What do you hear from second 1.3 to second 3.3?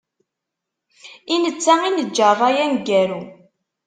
I netta i neǧǧa rray aneggaru.